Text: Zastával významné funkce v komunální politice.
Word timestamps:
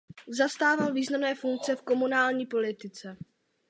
Zastával 0.27 0.93
významné 0.93 1.35
funkce 1.35 1.75
v 1.75 1.81
komunální 1.81 2.45
politice. 2.45 3.17